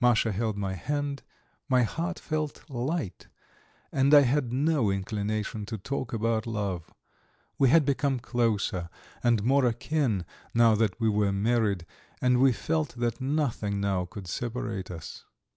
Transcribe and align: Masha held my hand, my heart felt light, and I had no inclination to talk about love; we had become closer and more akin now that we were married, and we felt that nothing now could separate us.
Masha 0.00 0.32
held 0.32 0.56
my 0.58 0.72
hand, 0.74 1.22
my 1.68 1.84
heart 1.84 2.18
felt 2.18 2.68
light, 2.68 3.28
and 3.92 4.12
I 4.12 4.22
had 4.22 4.52
no 4.52 4.90
inclination 4.90 5.66
to 5.66 5.78
talk 5.78 6.12
about 6.12 6.48
love; 6.48 6.92
we 7.60 7.68
had 7.68 7.84
become 7.84 8.18
closer 8.18 8.88
and 9.22 9.44
more 9.44 9.66
akin 9.66 10.24
now 10.52 10.74
that 10.74 10.98
we 11.00 11.08
were 11.08 11.30
married, 11.30 11.86
and 12.20 12.40
we 12.40 12.50
felt 12.50 12.96
that 12.98 13.20
nothing 13.20 13.80
now 13.80 14.04
could 14.04 14.26
separate 14.26 14.90
us. 14.90 15.24